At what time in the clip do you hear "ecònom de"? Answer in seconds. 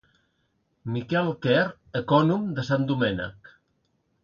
2.01-2.67